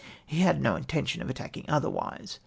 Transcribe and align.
"'He 0.25 0.39
had 0.39 0.59
no 0.59 0.75
intention 0.75 1.21
of 1.21 1.29
attacking 1.29 1.65
otherwise. 1.69 2.39